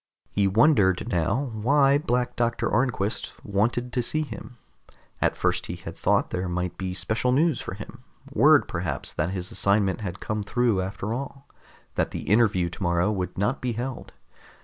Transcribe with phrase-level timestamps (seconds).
[0.31, 4.57] He wondered now why Black Doctor Arnquist wanted to see him.
[5.21, 8.03] At first he had thought there might be special news for him,
[8.33, 11.47] word perhaps that his assignment had come through after all,
[11.93, 14.13] that the interview tomorrow would not be held.